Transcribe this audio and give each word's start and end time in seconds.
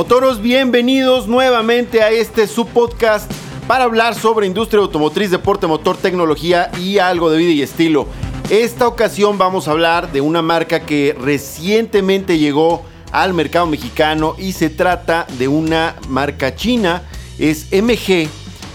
Motoros, 0.00 0.40
bienvenidos 0.40 1.28
nuevamente 1.28 2.00
a 2.00 2.08
este 2.08 2.46
subpodcast 2.46 3.30
para 3.66 3.84
hablar 3.84 4.14
sobre 4.14 4.46
industria 4.46 4.80
automotriz, 4.80 5.30
deporte, 5.30 5.66
motor, 5.66 5.98
tecnología 5.98 6.70
y 6.80 6.96
algo 6.96 7.30
de 7.30 7.36
vida 7.36 7.50
y 7.50 7.60
estilo. 7.60 8.06
Esta 8.48 8.88
ocasión 8.88 9.36
vamos 9.36 9.68
a 9.68 9.72
hablar 9.72 10.10
de 10.10 10.22
una 10.22 10.40
marca 10.40 10.86
que 10.86 11.14
recientemente 11.20 12.38
llegó 12.38 12.82
al 13.12 13.34
mercado 13.34 13.66
mexicano 13.66 14.36
y 14.38 14.52
se 14.52 14.70
trata 14.70 15.26
de 15.38 15.48
una 15.48 15.96
marca 16.08 16.54
china, 16.54 17.02
es 17.38 17.66
MG, 17.70 18.26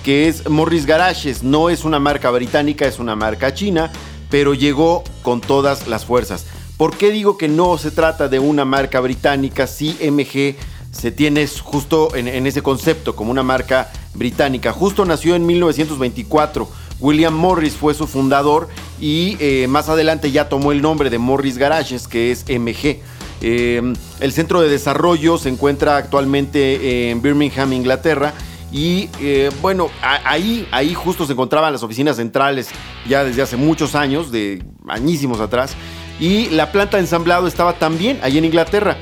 que 0.03 0.27
es 0.27 0.48
Morris 0.48 0.85
Garages, 0.85 1.41
no 1.41 1.71
es 1.71 1.85
una 1.85 1.98
marca 1.98 2.29
británica, 2.29 2.85
es 2.85 2.99
una 2.99 3.15
marca 3.15 3.51
china, 3.51 3.91
pero 4.29 4.53
llegó 4.53 5.03
con 5.23 5.41
todas 5.41 5.87
las 5.87 6.05
fuerzas. 6.05 6.45
¿Por 6.77 6.95
qué 6.95 7.09
digo 7.09 7.35
que 7.35 7.48
no 7.48 7.79
se 7.79 7.89
trata 7.89 8.27
de 8.27 8.37
una 8.37 8.63
marca 8.63 8.99
británica 8.99 9.65
si 9.65 9.98
MG 10.12 10.55
se 10.98 11.12
tiene 11.12 11.45
justo 11.48 12.16
en, 12.16 12.48
ese 12.48 12.62
concepto 12.62 13.16
como 13.16 13.31
una 13.31 13.44
marca 13.44 13.91
británica. 14.13 14.72
Justo 14.72 15.05
nació 15.05 15.35
en 15.35 15.45
1924. 15.45 16.70
William 17.02 17.34
Morris 17.34 17.74
fue 17.74 17.93
su 17.93 18.07
fundador 18.07 18.70
y 18.99 19.35
eh, 19.41 19.68
más 19.68 19.90
adelante 19.90 20.32
ya 20.32 20.48
tomó 20.48 20.71
el 20.71 20.82
nombre 20.82 21.10
de 21.10 21.18
Morris 21.18 21.57
Garages, 21.57 22.07
que 22.07 22.32
es 22.32 22.46
MG. 22.48 23.02
Eh, 23.41 23.93
el 24.21 24.32
centro 24.32 24.62
de 24.62 24.70
desarrollo 24.70 25.37
se 25.37 25.49
encuentra 25.49 25.98
actualmente 25.98 27.12
en 27.12 27.21
Birmingham, 27.21 27.74
Inglaterra. 27.74 28.34
Y 28.71 29.09
eh, 29.20 29.52
bueno, 29.62 29.90
ahí, 30.02 30.68
ahí 30.71 30.93
justo 30.93 31.26
se 31.26 31.34
encontraban 31.34 31.74
las 31.74 31.84
oficinas 31.84 32.15
centrales 32.15 32.70
ya 33.07 33.24
desde 33.24 33.41
hace 33.41 33.57
muchos 33.57 33.96
años, 33.96 34.32
de 34.32 34.63
añísimos 34.87 35.41
atrás. 35.41 35.76
Y 36.20 36.49
la 36.52 36.71
planta 36.71 36.96
de 36.96 37.04
ensamblado 37.04 37.48
estaba 37.48 37.74
también 37.74 38.20
ahí 38.24 38.37
en 38.37 38.46
Inglaterra. 38.46 38.98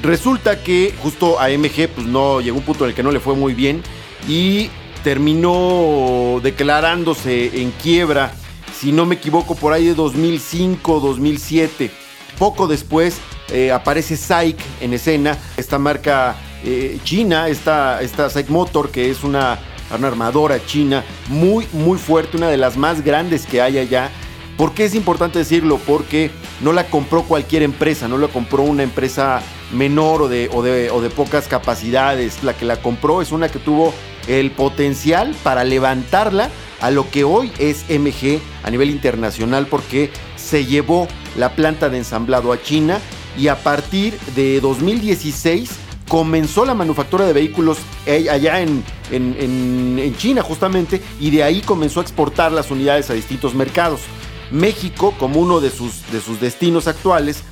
Resulta 0.00 0.62
que 0.62 0.94
justo 1.02 1.38
a 1.40 1.48
pues 1.48 2.06
no 2.06 2.40
llegó 2.40 2.58
un 2.58 2.64
punto 2.64 2.84
en 2.84 2.90
el 2.90 2.96
que 2.96 3.02
no 3.02 3.12
le 3.12 3.20
fue 3.20 3.34
muy 3.34 3.54
bien 3.54 3.82
y 4.28 4.70
terminó 5.04 6.40
declarándose 6.42 7.60
en 7.60 7.72
quiebra, 7.72 8.32
si 8.74 8.92
no 8.92 9.06
me 9.06 9.16
equivoco, 9.16 9.54
por 9.54 9.72
ahí 9.72 9.86
de 9.86 9.94
2005, 9.94 11.00
2007. 11.00 11.90
Poco 12.38 12.66
después 12.66 13.18
eh, 13.50 13.70
aparece 13.70 14.16
SAIC 14.16 14.56
en 14.80 14.94
escena, 14.94 15.36
esta 15.56 15.78
marca 15.78 16.36
eh, 16.64 16.98
china, 17.04 17.48
esta, 17.48 18.00
esta 18.02 18.30
SAIC 18.30 18.48
Motor, 18.48 18.90
que 18.90 19.10
es 19.10 19.22
una, 19.22 19.58
una 19.96 20.08
armadora 20.08 20.64
china 20.64 21.04
muy, 21.28 21.66
muy 21.72 21.98
fuerte, 21.98 22.36
una 22.36 22.48
de 22.48 22.56
las 22.56 22.76
más 22.76 23.04
grandes 23.04 23.46
que 23.46 23.60
hay 23.60 23.78
allá. 23.78 24.10
¿Por 24.56 24.74
qué 24.74 24.84
es 24.84 24.94
importante 24.94 25.38
decirlo? 25.38 25.78
Porque 25.86 26.30
no 26.60 26.72
la 26.72 26.86
compró 26.86 27.22
cualquier 27.22 27.62
empresa, 27.62 28.08
no 28.08 28.18
la 28.18 28.28
compró 28.28 28.62
una 28.62 28.82
empresa 28.82 29.42
menor 29.72 30.22
o 30.22 30.28
de, 30.28 30.48
o 30.52 30.62
de, 30.62 31.10
pocas 31.10 31.48
capacidades. 31.48 32.42
La 32.42 32.54
que 32.54 32.64
la 32.64 32.80
compró 32.80 33.22
es 33.22 33.32
una 33.32 33.48
que 33.48 33.58
tuvo 33.58 33.92
el 34.28 34.50
potencial 34.50 35.34
para 35.42 35.64
levantarla 35.64 36.50
a 36.80 36.90
lo 36.90 37.10
que 37.10 37.24
hoy 37.24 37.50
es 37.58 37.84
MG 37.88 38.40
a 38.64 38.70
nivel 38.70 38.90
internacional 38.90 39.66
porque 39.66 40.10
se 40.36 40.66
llevó 40.66 41.08
la 41.36 41.54
planta 41.54 41.88
de 41.88 41.98
ensamblado 41.98 42.52
a 42.52 42.62
China 42.62 42.98
y 43.38 43.48
a 43.48 43.62
partir 43.62 44.18
de 44.34 44.60
2016 44.60 45.70
comenzó 46.08 46.64
la 46.64 46.74
manufactura 46.74 47.24
de 47.24 47.32
vehículos 47.32 47.78
allá 48.06 48.60
en, 48.60 48.84
en, 49.10 50.14
China 50.18 50.42
justamente 50.42 51.00
y 51.18 51.30
de 51.30 51.42
ahí 51.42 51.62
comenzó 51.62 52.00
a 52.00 52.02
exportar 52.02 52.52
las 52.52 52.70
unidades 52.70 53.08
a 53.08 53.14
distintos 53.14 53.54
mercados. 53.54 54.02
México, 54.50 55.14
como 55.18 55.40
uno 55.40 55.60
de 55.60 55.70
sus, 55.70 56.10
de 56.12 56.20
sus 56.20 56.38
destinos 56.38 56.86
actuales, 56.86 57.42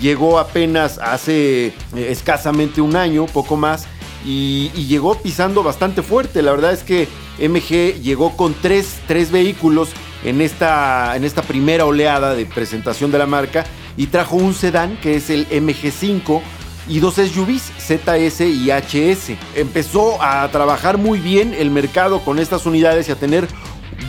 llegó 0.00 0.38
apenas 0.38 0.98
hace 0.98 1.66
eh, 1.66 1.72
escasamente 1.94 2.80
un 2.80 2.96
año, 2.96 3.26
poco 3.26 3.56
más, 3.56 3.86
y, 4.24 4.70
llegó 4.86 5.16
pisando 5.16 5.62
bastante 5.62 6.02
fuerte. 6.02 6.42
La 6.42 6.52
verdad 6.52 6.72
es 6.72 6.82
que 6.82 7.08
MG 7.38 8.00
llegó 8.00 8.36
con 8.36 8.54
tres, 8.54 9.00
vehículos 9.30 9.90
en 10.24 10.40
esta, 10.40 11.16
en 11.16 11.24
esta 11.24 11.42
primera 11.42 11.84
oleada 11.84 12.34
de 12.34 12.46
presentación 12.46 13.10
de 13.10 13.18
la 13.18 13.26
marca 13.26 13.64
y 13.96 14.06
trajo 14.06 14.36
un 14.36 14.54
sedán 14.54 14.96
que 15.00 15.16
es 15.16 15.30
el 15.30 15.48
MG5 15.48 16.40
y 16.88 17.00
dos 17.00 17.14
SUVs, 17.14 17.72
ZS 17.78 18.40
y 18.40 18.70
HS. 18.70 19.36
Empezó 19.54 20.22
a 20.22 20.48
trabajar 20.50 20.98
muy 20.98 21.18
bien 21.18 21.54
el 21.54 21.70
mercado 21.70 22.20
con 22.20 22.38
estas 22.38 22.66
unidades 22.66 23.08
y 23.08 23.12
a 23.12 23.16
tener 23.16 23.46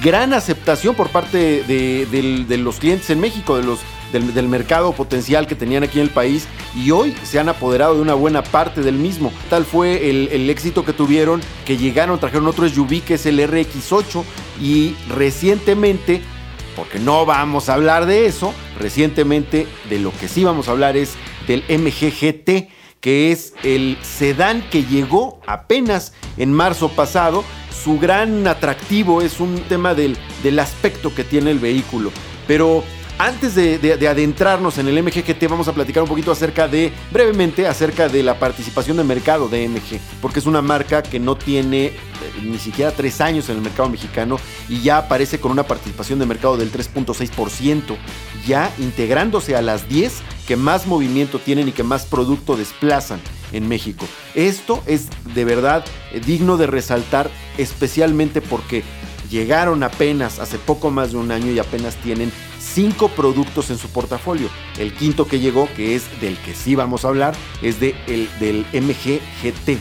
gran 0.01 0.33
aceptación 0.33 0.95
por 0.95 1.09
parte 1.09 1.63
de 1.63 2.57
los 2.57 2.79
clientes 2.79 3.09
en 3.09 3.19
México, 3.19 3.57
de 3.57 3.63
los 3.63 3.79
del, 4.19 4.47
mercado 4.47 4.93
potencial 4.93 5.47
que 5.47 5.55
tenían 5.55 5.83
aquí 5.83 5.99
en 5.99 6.05
el 6.05 6.11
país 6.11 6.47
y 6.75 6.91
hoy 6.91 7.15
se 7.23 7.39
han 7.39 7.49
apoderado 7.49 7.95
de 7.95 8.01
una 8.01 8.13
buena 8.13 8.43
parte 8.43 8.81
del 8.81 8.95
mismo. 8.95 9.31
Tal 9.49 9.65
fue 9.65 10.09
el, 10.09 10.49
éxito 10.49 10.85
que 10.85 10.93
tuvieron 10.93 11.41
que 11.65 11.77
llegaron, 11.77 12.19
trajeron 12.19 12.47
otro 12.47 12.67
SUV 12.67 13.01
que 13.01 13.15
es 13.15 13.25
el 13.25 13.39
RX8 13.39 14.23
y 14.61 14.95
recientemente, 15.09 16.21
porque 16.75 16.99
no 16.99 17.25
vamos 17.25 17.69
a 17.69 17.73
hablar 17.73 18.05
de 18.05 18.25
eso, 18.25 18.53
recientemente 18.79 19.67
de 19.89 19.99
lo 19.99 20.11
que 20.11 20.27
sí 20.27 20.43
vamos 20.43 20.67
a 20.67 20.71
hablar 20.71 20.95
es 20.97 21.15
del 21.47 21.63
MGGT 21.69 22.71
que 23.01 23.31
es 23.31 23.53
el 23.63 23.97
sedán 24.01 24.63
que 24.71 24.83
llegó 24.83 25.39
apenas 25.45 26.13
en 26.37 26.51
marzo 26.51 26.89
pasado. 26.89 27.43
Su 27.69 27.99
gran 27.99 28.47
atractivo 28.47 29.21
es 29.21 29.39
un 29.39 29.59
tema 29.69 29.93
del, 29.93 30.17
del 30.41 30.57
aspecto 30.57 31.13
que 31.13 31.23
tiene 31.23 31.51
el 31.51 31.59
vehículo. 31.59 32.11
Pero 32.47 32.83
antes 33.17 33.55
de, 33.55 34.07
adentrarnos 34.07 34.77
en 34.77 34.87
el 34.87 35.01
MGGT, 35.01 35.47
vamos 35.49 35.67
a 35.67 35.73
platicar 35.73 36.03
un 36.03 36.09
poquito 36.09 36.31
acerca 36.31 36.67
de, 36.67 36.91
brevemente, 37.11 37.67
acerca 37.67 38.09
de 38.09 38.23
la 38.23 38.39
participación 38.39 38.97
de 38.97 39.03
mercado 39.03 39.47
de 39.47 39.67
MG, 39.67 39.99
porque 40.21 40.39
es 40.39 40.45
una 40.45 40.61
marca 40.61 41.01
que 41.01 41.19
no 41.19 41.35
tiene 41.35 41.85
eh, 41.85 41.93
ni 42.43 42.57
siquiera 42.57 42.91
tres 42.91 43.21
años 43.21 43.49
en 43.49 43.57
el 43.57 43.61
mercado 43.61 43.89
mexicano 43.89 44.37
y 44.67 44.81
ya 44.81 44.97
aparece 44.97 45.39
con 45.39 45.51
una 45.51 45.63
participación 45.63 46.19
de 46.19 46.25
mercado 46.25 46.57
del 46.57 46.71
3.6%, 46.71 47.95
ya 48.45 48.71
integrándose 48.79 49.55
a 49.55 49.61
las 49.61 49.87
10 49.87 50.21
que 50.47 50.55
más 50.57 50.85
movimiento 50.85 51.39
tienen 51.39 51.69
y 51.69 51.71
que 51.71 51.83
más 51.83 52.05
producto 52.05 52.57
desplazan 52.57 53.19
en 53.53 53.67
México. 53.67 54.05
Esto 54.33 54.83
es 54.85 55.07
de 55.33 55.45
verdad 55.45 55.85
eh, 56.11 56.19
digno 56.19 56.57
de 56.57 56.67
resaltar, 56.67 57.29
especialmente 57.57 58.41
porque 58.41 58.83
llegaron 59.29 59.83
apenas 59.83 60.39
hace 60.39 60.57
poco 60.57 60.91
más 60.91 61.11
de 61.11 61.17
un 61.17 61.31
año 61.31 61.51
y 61.51 61.59
apenas 61.59 61.95
tienen 61.95 62.31
cinco 62.65 63.09
productos 63.09 63.69
en 63.69 63.77
su 63.77 63.89
portafolio. 63.89 64.49
El 64.77 64.93
quinto 64.93 65.27
que 65.27 65.39
llegó, 65.39 65.69
que 65.75 65.95
es 65.95 66.03
del 66.19 66.37
que 66.37 66.53
sí 66.53 66.75
vamos 66.75 67.05
a 67.05 67.09
hablar, 67.09 67.35
es 67.61 67.79
de 67.79 67.95
el, 68.07 68.27
del 68.39 68.65
MG 68.73 69.19
GT. 69.43 69.77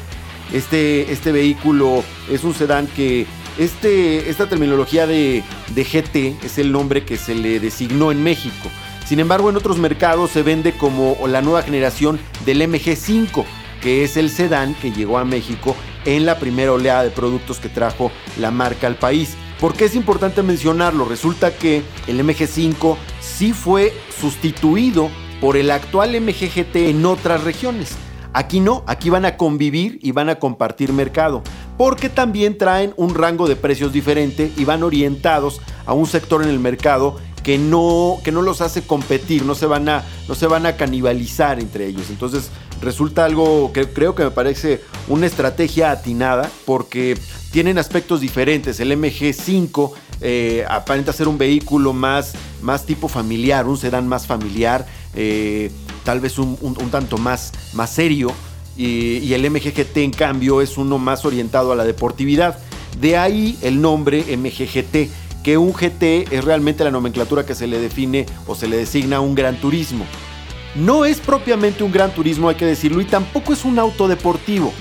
Este, 0.53 1.11
este 1.13 1.33
vehículo 1.33 2.05
es 2.31 2.45
un 2.45 2.55
sedán 2.55 2.87
que 2.87 3.27
este, 3.59 4.29
esta 4.29 4.49
terminología 4.49 5.07
de, 5.07 5.43
de 5.75 5.85
GT 5.85 6.45
es 6.45 6.59
el 6.59 6.71
nombre 6.73 7.05
que 7.05 7.17
se 7.17 7.35
le 7.35 7.61
designó 7.61 8.13
en 8.13 8.23
México. 8.23 8.69
Sin 9.07 9.21
embargo, 9.21 9.51
en 9.51 9.57
otros 9.57 9.79
mercados 9.79 10.31
se 10.31 10.43
vende 10.43 10.73
como 10.73 11.17
la 11.27 11.43
nueva 11.43 11.63
generación 11.63 12.19
del 12.47 12.63
MG5, 12.63 13.45
que 13.83 14.03
es 14.03 14.17
el 14.17 14.31
sedán 14.31 14.75
que 14.75 14.93
llegó 14.93 15.19
a 15.19 15.25
México 15.25 15.77
en 16.05 16.25
la 16.25 16.39
primera 16.39 16.73
oleada 16.73 17.05
de 17.05 17.11
productos 17.11 17.59
que 17.59 17.69
trajo 17.69 18.11
la 18.39 18.51
marca 18.51 18.87
al 18.87 18.97
país. 18.97 19.37
¿Por 19.65 19.73
qué 19.73 19.87
es 19.87 19.95
importante 19.95 20.43
mencionarlo? 20.43 21.07
Resulta 21.07 21.57
que 21.57 21.83
el 22.07 22.21
MG5 22.23 22.99
sí 23.23 23.55
fue 23.55 23.95
sustituido 24.21 25.09
por 25.41 25.57
el 25.57 25.71
actual 25.71 26.21
MGGT 26.21 26.77
en 26.77 27.07
otras 27.07 27.45
regiones. 27.45 27.97
Aquí 28.35 28.61
no, 28.61 28.85
aquí 28.87 29.09
van 29.09 29.25
a 29.25 29.39
convivir 29.39 29.99
y 30.03 30.13
van 30.13 30.29
a 30.29 30.35
compartir 30.35 30.93
mercado, 30.93 31.43
porque 31.79 32.11
también 32.11 32.59
traen 32.59 32.93
un 32.99 33.15
rango 33.15 33.49
de 33.49 33.57
precios 33.57 33.91
diferente 33.91 34.53
y 34.55 34.67
van 34.67 34.83
orientados 34.83 35.63
a 35.87 35.95
un 35.95 36.07
sector 36.07 36.43
en 36.43 36.51
el 36.51 36.61
mercado 36.61 37.17
que 37.43 37.57
no, 37.57 38.19
que 38.23 38.33
no 38.33 38.43
los 38.43 38.61
hace 38.61 38.83
competir, 38.83 39.47
no 39.47 39.55
se, 39.55 39.65
van 39.65 39.89
a, 39.89 40.05
no 40.29 40.35
se 40.35 40.47
van 40.47 40.67
a 40.67 40.77
canibalizar 40.77 41.59
entre 41.59 41.87
ellos. 41.87 42.11
Entonces 42.11 42.51
resulta 42.85 43.25
algo 43.25 43.73
que 43.73 43.89
creo 43.89 44.15
que 44.15 44.25
me 44.25 44.31
parece 44.31 44.83
una 45.09 45.27
estrategia 45.27 45.91
atinada 45.91 46.51
porque 46.65 47.17
tienen 47.51 47.79
aspectos 47.79 48.21
diferentes. 48.21 48.81
El 48.81 48.93
MG5 48.93 49.93
eh, 50.21 50.65
aparenta 50.69 51.13
ser 51.13 51.29
un 51.29 51.39
vehículo 51.39 51.93
más, 51.93 52.35
más 52.63 52.87
tipo 52.87 53.09
familiar, 53.09 53.67
un 53.67 53.77
sedán 53.77 54.09
más 54.09 54.27
familiar, 54.27 54.87
eh, 55.15 55.71
tal 56.05 56.21
vez 56.21 56.39
un, 56.39 56.57
tanto 56.91 57.19
más, 57.19 57.53
más 57.73 57.91
serio. 57.91 58.33
Y, 58.77 59.19
y, 59.19 59.35
el 59.35 59.49
MGGT 59.51 59.99
en 59.99 60.11
cambio 60.11 60.61
es 60.61 60.77
uno 60.77 60.99
más 60.99 61.25
orientado 61.25 61.73
a 61.73 61.77
la 61.77 61.85
deportividad. 61.85 62.59
De 63.01 63.17
ahí 63.17 63.57
el 63.63 63.81
nombre 63.81 64.25
MGGT, 64.37 65.43
que 65.45 65.59
un 65.59 65.73
GT 65.73 66.33
es 66.33 66.45
realmente 66.45 66.83
la 66.83 66.91
nomenclatura 66.91 67.47
que 67.47 67.55
se 67.55 67.67
le 67.67 67.79
define 67.79 68.27
o 68.47 68.55
se 68.55 68.67
le 68.67 68.79
designa 68.79 69.17
a 69.17 69.21
un 69.21 69.35
gran 69.35 69.61
turismo. 69.61 70.07
No 70.75 71.05
es 71.05 71.21
propiamente 71.21 71.85
un 71.85 71.93
gran 71.93 72.13
turismo, 72.13 72.49
hay 72.49 72.57
que 72.57 72.67
decirlo, 72.67 73.01
y 73.01 73.05
tampoco 73.05 73.53
es 73.53 73.65
un 73.65 73.79
auto 73.79 74.09
deportivo. 74.09 74.73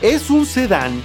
Es 0.00 0.30
un 0.30 0.46
sedán 0.46 1.02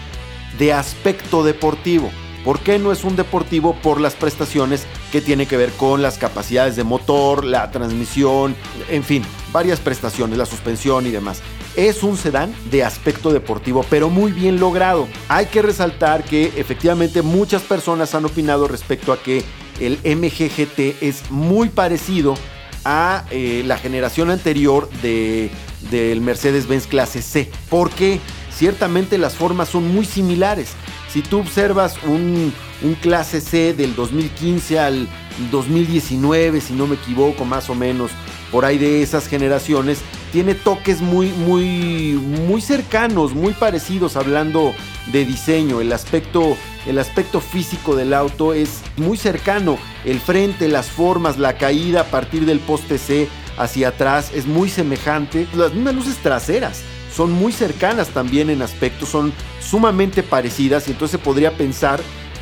de 0.60 0.72
aspecto 0.72 1.44
deportivo. 1.44 2.12
¿Por 2.44 2.60
qué 2.60 2.78
no 2.78 2.92
es 2.92 3.04
un 3.04 3.16
deportivo? 3.16 3.76
Por 3.82 4.00
las 4.00 4.14
prestaciones 4.14 4.86
que 5.12 5.20
tiene 5.20 5.48
que 5.48 5.58
ver 5.58 5.72
con 5.72 6.04
las 6.04 6.20
capacidades 6.20 6.76
de 6.76 6.84
motor, 6.84 7.44
la 7.44 7.72
transmisión, 7.72 8.56
en 8.88 9.04
fin, 9.04 9.24
varias 9.52 9.80
prestaciones, 9.80 10.38
la 10.38 10.46
suspensión 10.46 11.08
y 11.08 11.10
demás. 11.10 11.42
es 11.76 12.04
un 12.04 12.16
sedán 12.16 12.54
de 12.70 12.84
aspecto 12.84 13.34
deportivo, 13.34 13.84
pero 13.90 14.10
muy 14.10 14.32
bien 14.32 14.60
logrado. 14.60 15.08
Hay 15.28 15.48
que 15.48 15.64
resaltar 15.64 16.24
que 16.24 16.54
efectivamente 16.56 17.22
muchas 17.22 17.64
personas 17.64 18.14
han 18.14 18.26
opinado 18.26 18.68
respecto 18.68 19.12
a 19.12 19.22
que 19.22 19.44
el 19.80 19.98
MGGT 20.06 21.02
es 21.02 21.30
muy 21.32 21.70
parecido 21.70 22.36
a 22.86 23.26
eh, 23.32 23.64
la 23.66 23.78
generación 23.78 24.30
anterior 24.30 24.90
de, 25.02 25.52
del 25.92 26.22
Mercedes-Benz 26.22 26.88
clase 26.88 27.22
C, 27.22 27.52
porque 27.70 28.20
ciertamente 28.56 29.18
las 29.18 29.34
formas 29.34 29.70
son 29.70 29.94
muy 29.94 30.06
similares. 30.06 30.70
Si 31.12 31.22
tú 31.22 31.40
observas 31.40 31.98
un, 32.04 32.54
un 32.84 32.94
clase 32.96 33.42
C 33.42 33.74
del 33.74 33.96
2015 33.96 34.80
al 34.80 35.08
2019, 35.52 36.62
si 36.62 36.74
no 36.74 36.88
me 36.88 36.96
equivoco, 36.96 37.44
más 37.44 37.70
o 37.70 37.76
menos, 37.76 38.12
por 38.52 38.66
ahí 38.66 38.78
de 38.78 39.02
esas 39.02 39.28
generaciones, 39.28 40.00
tiene 40.32 40.54
toques 40.54 41.02
muy, 41.02 41.30
muy, 41.30 42.14
muy 42.14 42.62
cercanos, 42.62 43.34
muy 43.34 43.54
parecidos 43.54 44.16
hablando 44.16 44.74
de 45.12 45.26
diseño. 45.26 45.82
El 45.82 45.92
aspecto, 45.92 46.58
el 46.88 47.00
aspecto 47.00 47.40
físico 47.40 47.96
del 47.96 48.14
auto 48.14 48.54
es 48.54 48.82
muy 48.98 49.18
cercano. 49.18 49.78
El 50.04 50.20
frente, 50.20 50.68
las 50.68 50.88
formas, 50.88 51.38
la 51.38 51.58
caída 51.58 52.02
a 52.02 52.06
partir 52.06 52.46
del 52.46 52.60
poste 52.60 52.98
C 52.98 53.28
hacia 53.58 53.90
atrás 53.90 54.32
es 54.34 54.46
muy 54.46 54.70
semejante. 54.70 55.48
Las 55.56 55.74
mismas 55.74 55.96
luces 55.96 56.18
traseras 56.18 56.84
son 57.16 57.32
muy 57.32 57.54
cercanas 57.54 58.10
también 58.10 58.50
en 58.50 58.62
aspecto, 58.62 59.06
son 59.06 59.34
sumamente 59.62 60.22
parecidas 60.22 60.88
y 60.88 60.92
entonces 60.92 61.20
se 61.20 61.24
podría 61.24 61.56
pensar 61.56 62.02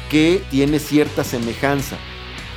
que 0.09 0.41
tiene 0.49 0.79
cierta 0.79 1.23
semejanza. 1.23 1.97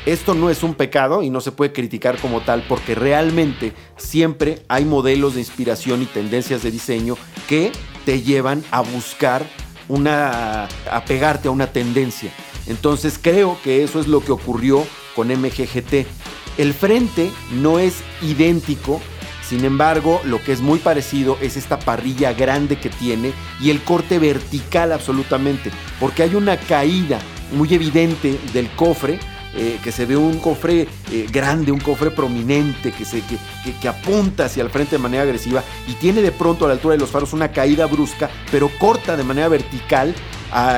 Esto 0.07 0.35
no 0.35 0.51
es 0.51 0.63
un 0.63 0.75
pecado 0.75 1.23
y 1.23 1.31
no 1.31 1.41
se 1.41 1.53
puede 1.53 1.73
criticar 1.73 2.19
como 2.19 2.41
tal 2.41 2.65
porque 2.69 2.95
realmente 2.95 3.73
siempre 3.97 4.63
hay 4.69 4.85
modelos 4.85 5.35
de 5.35 5.41
inspiración 5.41 6.01
y 6.01 6.07
tendencias 6.07 6.63
de 6.63 6.71
diseño 6.71 7.17
que 7.49 7.73
te 8.05 8.23
llevan 8.23 8.65
a 8.71 8.81
buscar 8.81 9.45
una 9.89 10.65
a 10.91 11.05
pegarte 11.05 11.49
a 11.49 11.51
una 11.51 11.69
tendencia. 11.69 12.31
Entonces 12.67 13.19
creo 13.21 13.59
que 13.63 13.85
eso 13.85 14.01
es 14.01 14.07
lo 14.07 14.21
que 14.21 14.33
ocurrió 14.33 14.85
con 15.15 15.29
MGGT. 15.29 16.07
El 16.59 16.75
frente 16.75 17.31
no 17.53 17.79
es 17.79 18.03
idéntico, 18.23 19.01
sin 19.47 19.65
embargo, 19.65 20.21
lo 20.25 20.43
que 20.43 20.53
es 20.53 20.61
muy 20.61 20.79
parecido 20.81 21.39
es 21.41 21.57
esta 21.57 21.79
parrilla 21.79 22.33
grande 22.33 22.79
que 22.79 22.89
tiene 22.89 23.33
y 23.61 23.71
el 23.71 23.83
corte 23.83 24.19
vertical 24.19 24.93
absolutamente, 24.93 25.71
porque 26.01 26.25
hay 26.25 26.35
una 26.35 26.57
caída 26.57 27.21
muy 27.53 27.73
evidente 27.73 28.41
del 28.53 28.69
cofre 28.71 29.21
eh, 29.59 29.79
que 29.83 29.91
se 29.91 30.05
ve 30.05 30.17
un 30.17 30.39
cofre 30.39 30.87
eh, 31.11 31.27
grande, 31.33 31.73
un 31.73 31.81
cofre 31.81 32.11
prominente, 32.11 32.93
que, 32.93 33.07
se, 33.07 33.23
que, 33.23 33.89
apunta 33.89 34.45
hacia 34.45 34.63
el 34.63 34.69
frente 34.69 34.97
de 34.97 34.99
manera 34.99 35.23
agresiva 35.23 35.63
y 35.89 35.95
tiene 35.95 36.21
de 36.21 36.31
pronto 36.31 36.65
a 36.65 36.69
la 36.69 36.75
altura 36.75 36.93
de 36.93 37.01
los 37.01 37.11
faros 37.11 37.33
una 37.33 37.53
caída 37.53 37.87
brusca, 37.87 38.29
pero 38.51 38.71
corta 38.79 39.17
de 39.17 39.25
manera 39.25 39.49
vertical 39.49 40.15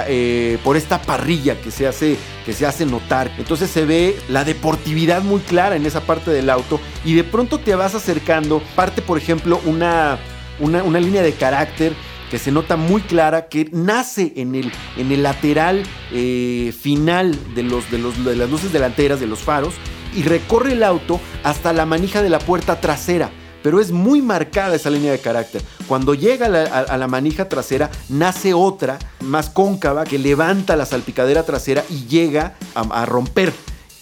eh, 0.07 0.59
por 0.63 0.77
esta 0.77 1.03
parrilla 1.03 1.61
que 1.61 1.71
se, 1.71 1.89
hace, 1.89 2.17
que 2.47 2.53
se 2.53 2.67
hace 2.67 2.87
notar. 2.87 3.33
Entonces 3.39 3.69
se 3.69 3.85
ve 3.85 4.17
la 4.29 4.45
deportividad 4.45 5.23
muy 5.23 5.41
clara 5.41 5.75
en 5.75 5.85
esa 5.85 6.03
parte 6.03 6.31
del 6.31 6.49
auto 6.49 6.81
y 7.05 7.15
de 7.15 7.25
pronto 7.25 7.59
te 7.59 7.75
vas 7.75 7.97
acercando, 7.97 8.63
parte 8.77 9.03
por 9.03 9.19
ejemplo 9.19 9.61
una, 9.65 10.19
una, 10.61 10.85
una 10.85 11.01
línea 11.01 11.23
de 11.23 11.33
carácter 11.33 11.95
que 12.31 12.39
se 12.39 12.53
nota 12.53 12.77
muy 12.77 13.01
clara, 13.03 13.49
que 13.49 13.69
nace 13.73 14.33
en 14.37 14.55
el, 14.55 14.73
en 14.97 15.13
el 15.13 15.23
lateral 15.23 15.83
eh, 16.13 16.75
final 16.79 17.37
de, 17.55 17.63
los, 17.63 17.91
de, 17.91 17.99
los, 17.99 18.25
de 18.25 18.37
las 18.37 18.51
luces 18.51 18.73
delanteras 18.73 19.21
de 19.21 19.27
los 19.27 19.41
faros 19.41 19.75
y 20.15 20.23
recorre 20.23 20.73
el 20.73 20.83
auto 20.83 21.21
hasta 21.43 21.73
la 21.73 21.87
manija 21.87 22.23
de 22.23 22.31
la 22.31 22.39
puerta 22.39 22.81
trasera 22.81 23.31
pero 23.63 23.81
es 23.81 23.91
muy 23.91 24.23
marcada 24.23 24.77
esa 24.77 24.89
línea 24.89 25.13
de 25.13 25.19
carácter. 25.19 25.63
Cuando 25.87 26.15
llega 26.15 26.47
a 26.47 26.97
la, 26.97 27.07
manija 27.09 27.49
trasera, 27.49 27.91
nace 28.09 28.55
otra 28.55 28.99
más 29.21 29.51
cóncava 29.51 30.05
que 30.05 30.19
levanta 30.19 30.77
la 30.77 30.87
salpicadera 30.87 31.43
trasera 31.43 31.85
y 31.91 32.07
llega 32.07 32.55
a 32.75 33.05
romper 33.05 33.53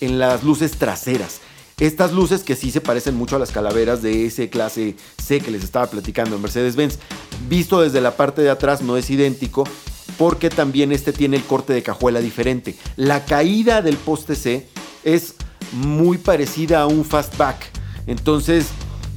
en 0.00 0.18
las 0.18 0.44
luces 0.44 0.72
traseras. 0.72 1.40
Estas 1.78 2.14
luces 2.14 2.42
que 2.42 2.56
sí 2.56 2.70
se 2.70 2.80
parecen 2.80 3.16
mucho 3.16 3.36
a 3.36 3.38
las 3.38 3.52
calaveras 3.52 4.00
de 4.00 4.24
ese 4.24 4.48
clase 4.48 4.96
C 5.22 5.40
que 5.40 5.50
les 5.50 5.62
estaba 5.62 5.86
platicando 5.86 6.34
en 6.34 6.40
Mercedes-Benz. 6.40 6.98
Visto 7.50 7.82
desde 7.82 8.00
la 8.00 8.16
parte 8.16 8.40
de 8.40 8.48
atrás 8.48 8.80
no 8.80 8.96
es 8.96 9.10
idéntico 9.10 9.64
porque 10.16 10.48
también 10.48 10.90
este 10.90 11.12
tiene 11.12 11.36
el 11.36 11.44
corte 11.44 11.74
de 11.74 11.82
cajuela 11.82 12.20
diferente. 12.20 12.76
La 12.96 13.26
caída 13.26 13.82
del 13.82 13.98
poste 13.98 14.36
C 14.36 14.66
es 15.04 15.34
muy 15.72 16.16
parecida 16.16 16.80
a 16.80 16.86
un 16.86 17.04
fastback. 17.04 17.70
Entonces 18.06 18.68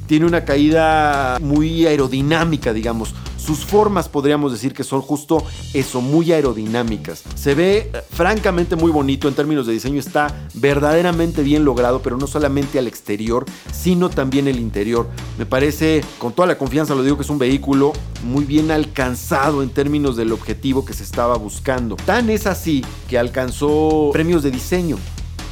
tiene 0.07 0.25
una 0.25 0.43
caída 0.43 1.37
muy 1.39 1.85
aerodinámica, 1.85 2.73
digamos. 2.73 3.15
Sus 3.39 3.65
formas 3.65 4.09
podríamos 4.09 4.51
decir 4.51 4.73
que 4.73 4.83
son 4.83 5.01
justo 5.01 5.43
eso, 5.73 6.01
muy 6.01 6.31
aerodinámicas. 6.31 7.23
Se 7.35 7.55
ve 7.55 7.89
eh, 7.93 8.01
francamente 8.11 8.75
muy 8.75 8.91
bonito 8.91 9.27
en 9.27 9.33
términos 9.33 9.65
de 9.65 9.73
diseño, 9.73 9.99
está 9.99 10.35
verdaderamente 10.53 11.41
bien 11.41 11.63
logrado, 11.63 12.01
pero 12.01 12.17
no 12.17 12.27
solamente 12.27 12.77
al 12.77 12.87
exterior, 12.87 13.45
sino 13.71 14.09
también 14.09 14.47
el 14.47 14.59
interior. 14.59 15.07
Me 15.37 15.45
parece, 15.45 16.03
con 16.17 16.33
toda 16.33 16.47
la 16.47 16.57
confianza 16.57 16.95
lo 16.95 17.03
digo, 17.03 17.15
que 17.15 17.23
es 17.23 17.29
un 17.29 17.39
vehículo 17.39 17.93
muy 18.23 18.43
bien 18.43 18.71
alcanzado 18.71 19.63
en 19.63 19.69
términos 19.69 20.17
del 20.17 20.33
objetivo 20.33 20.85
que 20.85 20.93
se 20.93 21.03
estaba 21.03 21.37
buscando. 21.37 21.95
Tan 21.95 22.29
es 22.29 22.45
así 22.45 22.83
que 23.07 23.17
alcanzó 23.17 24.09
premios 24.11 24.43
de 24.43 24.51
diseño 24.51 24.97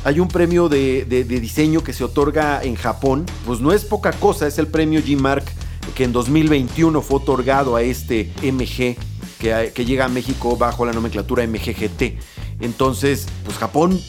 hay 0.03 0.21
un 0.21 0.29
premio 0.29 0.69
de, 0.69 1.03
de, 1.03 1.23
diseño 1.25 1.83
que 1.83 1.91
se 1.91 2.05
otorga 2.05 2.63
en 2.63 2.75
Japón, 2.75 3.25
pues 3.45 3.59
no 3.59 3.73
es 3.73 3.83
poca 3.83 4.13
cosa, 4.13 4.47
es 4.47 4.57
el 4.57 4.67
premio 4.67 5.01
G-Mark 5.01 5.43
que 5.95 6.03
en 6.03 6.11
2021 6.11 7.01
fue 7.01 7.17
otorgado 7.17 7.75
a 7.75 7.81
este 7.81 8.31
MG 8.41 8.95
que, 9.39 9.85
llega 9.85 10.05
a 10.05 10.09
México 10.09 10.57
bajo 10.57 10.85
la 10.85 10.93
nomenclatura 10.93 11.45
MGGT. 11.45 12.19
Entonces, 12.59 13.27
pues 13.45 13.57
Japón 13.57 13.99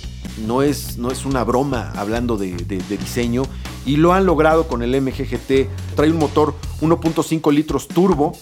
no 0.47 0.63
es, 0.63 0.97
no 0.99 1.11
es 1.11 1.25
una 1.25 1.45
broma 1.45 1.93
hablando 1.97 2.37
de, 2.37 2.53
diseño 2.89 3.43
y 3.85 3.97
lo 3.97 4.13
han 4.13 4.27
logrado 4.27 4.69
con 4.69 4.83
el 4.83 5.01
MGGT. 5.01 5.69
Trae 5.95 6.11
un 6.11 6.19
motor 6.19 6.55
1.5 6.81 7.53
litros 7.53 7.89
turbo, 7.89 8.33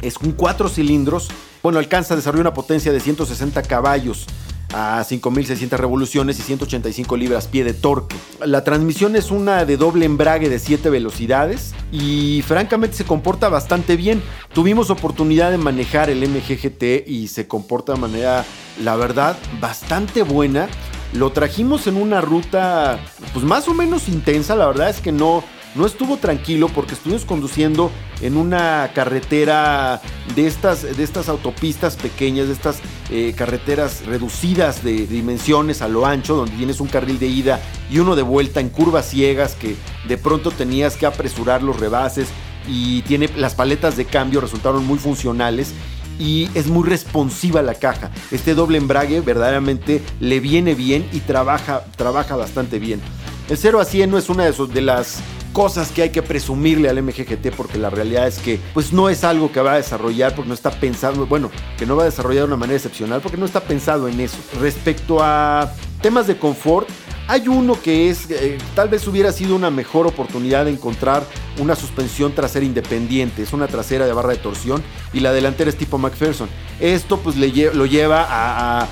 es 0.00 0.16
un 0.18 0.32
4 0.32 0.68
cilindros. 0.68 1.28
Bueno, 1.62 1.78
alcanza 1.78 2.14
a 2.14 2.16
desarrollar 2.16 2.46
una 2.46 2.54
potencia 2.54 2.92
de 2.92 3.00
160 3.00 3.62
caballos 3.62 4.26
a 4.72 5.04
5600 5.04 5.78
revoluciones 5.78 6.38
y 6.38 6.42
185 6.42 7.16
libras 7.16 7.46
pie 7.46 7.64
de 7.64 7.74
torque. 7.74 8.16
La 8.44 8.64
transmisión 8.64 9.16
es 9.16 9.30
una 9.30 9.64
de 9.64 9.76
doble 9.76 10.04
embrague 10.04 10.48
de 10.48 10.58
7 10.58 10.90
velocidades 10.90 11.74
y 11.90 12.42
francamente 12.46 12.96
se 12.96 13.04
comporta 13.04 13.48
bastante 13.48 13.96
bien. 13.96 14.22
Tuvimos 14.52 14.90
oportunidad 14.90 15.50
de 15.50 15.58
manejar 15.58 16.10
el 16.10 16.26
MGGT 16.28 17.06
y 17.06 17.28
se 17.28 17.46
comporta 17.46 17.94
de 17.94 18.00
manera, 18.00 18.44
la 18.82 18.96
verdad, 18.96 19.36
bastante 19.60 20.22
buena. 20.22 20.68
Lo 21.12 21.30
trajimos 21.30 21.86
en 21.86 21.96
una 21.96 22.20
ruta 22.20 22.98
pues 23.32 23.44
más 23.44 23.68
o 23.68 23.74
menos 23.74 24.08
intensa, 24.08 24.56
la 24.56 24.66
verdad 24.66 24.88
es 24.88 25.00
que 25.00 25.12
no 25.12 25.44
no 25.74 25.86
estuvo 25.86 26.16
tranquilo 26.16 26.68
porque 26.68 26.94
estuvimos 26.94 27.24
conduciendo 27.24 27.90
en 28.20 28.36
una 28.36 28.90
carretera 28.94 30.00
de 30.34 30.46
estas, 30.46 30.82
de 30.82 31.02
estas 31.02 31.28
autopistas 31.28 31.96
pequeñas, 31.96 32.46
de 32.46 32.52
estas 32.52 32.80
eh, 33.10 33.34
carreteras 33.36 34.04
reducidas 34.06 34.84
de 34.84 35.06
dimensiones 35.06 35.82
a 35.82 35.88
lo 35.88 36.06
ancho, 36.06 36.36
donde 36.36 36.56
tienes 36.56 36.80
un 36.80 36.88
carril 36.88 37.18
de 37.18 37.26
ida 37.26 37.60
y 37.90 37.98
uno 37.98 38.16
de 38.16 38.22
vuelta 38.22 38.60
en 38.60 38.68
curvas 38.68 39.08
ciegas 39.08 39.54
que 39.54 39.76
de 40.08 40.18
pronto 40.18 40.50
tenías 40.50 40.96
que 40.96 41.06
apresurar 41.06 41.62
los 41.62 41.80
rebases 41.80 42.28
y 42.68 43.02
tiene 43.02 43.28
las 43.36 43.54
paletas 43.54 43.96
de 43.96 44.04
cambio 44.04 44.40
resultaron 44.40 44.86
muy 44.86 44.98
funcionales 44.98 45.72
y 46.18 46.48
es 46.54 46.68
muy 46.68 46.88
responsiva 46.88 47.62
la 47.62 47.74
caja. 47.74 48.10
Este 48.30 48.54
doble 48.54 48.78
embrague 48.78 49.20
verdaderamente 49.20 50.02
le 50.20 50.40
viene 50.40 50.74
bien 50.74 51.08
y 51.12 51.20
trabaja, 51.20 51.84
trabaja 51.96 52.36
bastante 52.36 52.78
bien. 52.78 53.00
El 53.48 53.56
0 53.56 53.80
a 53.80 53.84
100 53.84 54.10
no 54.10 54.18
es 54.18 54.28
una 54.28 54.44
de, 54.44 54.52
de 54.52 54.80
las 54.80 55.20
cosas 55.52 55.90
que 55.90 56.02
hay 56.02 56.10
que 56.10 56.22
presumirle 56.22 56.88
al 56.88 57.02
MGGT 57.02 57.54
porque 57.56 57.78
la 57.78 57.90
realidad 57.90 58.26
es 58.26 58.38
que 58.38 58.58
pues 58.74 58.92
no 58.92 59.08
es 59.08 59.24
algo 59.24 59.52
que 59.52 59.60
va 59.60 59.74
a 59.74 59.76
desarrollar 59.76 60.34
porque 60.34 60.48
no 60.48 60.54
está 60.54 60.70
pensado, 60.70 61.26
bueno, 61.26 61.50
que 61.78 61.86
no 61.86 61.96
va 61.96 62.02
a 62.02 62.06
desarrollar 62.06 62.42
de 62.42 62.46
una 62.48 62.56
manera 62.56 62.76
excepcional 62.76 63.20
porque 63.20 63.36
no 63.36 63.46
está 63.46 63.60
pensado 63.60 64.08
en 64.08 64.20
eso. 64.20 64.38
Respecto 64.60 65.18
a 65.22 65.72
temas 66.00 66.26
de 66.26 66.36
confort, 66.38 66.88
hay 67.28 67.48
uno 67.48 67.80
que 67.80 68.10
es, 68.10 68.30
eh, 68.30 68.58
tal 68.74 68.88
vez 68.88 69.06
hubiera 69.06 69.32
sido 69.32 69.54
una 69.54 69.70
mejor 69.70 70.06
oportunidad 70.06 70.64
de 70.64 70.72
encontrar 70.72 71.24
una 71.58 71.76
suspensión 71.76 72.34
trasera 72.34 72.64
independiente. 72.64 73.42
Es 73.42 73.52
una 73.52 73.68
trasera 73.68 74.06
de 74.06 74.12
barra 74.12 74.30
de 74.30 74.38
torsión 74.38 74.82
y 75.12 75.20
la 75.20 75.32
delantera 75.32 75.70
es 75.70 75.76
tipo 75.76 75.98
McPherson. 75.98 76.48
Esto 76.80 77.18
pues 77.18 77.36
le, 77.36 77.72
lo 77.74 77.86
lleva 77.86 78.26
a, 78.28 78.88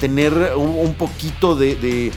tener 0.00 0.52
un, 0.56 0.94
poquito 0.94 1.54
de 1.54 1.74
de 1.76 2.12